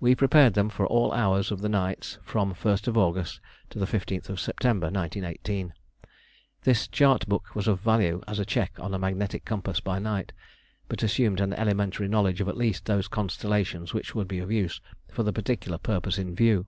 [0.00, 3.84] We prepared them for all hours of the nights from the 1st August to the
[3.84, 5.74] 15th September 1918.
[6.62, 10.32] This chart book was of value as a check on a magnetic compass by night,
[10.88, 14.80] but assumed an elementary knowledge of at least those constellations which would be of use
[15.08, 16.64] for the particular purpose in view.